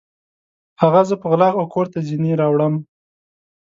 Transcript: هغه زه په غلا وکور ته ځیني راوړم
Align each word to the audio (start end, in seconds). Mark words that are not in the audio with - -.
هغه 0.81 1.01
زه 1.09 1.15
په 1.21 1.25
غلا 1.31 1.49
وکور 1.55 1.85
ته 1.93 1.99
ځیني 2.07 2.31
راوړم 2.41 2.75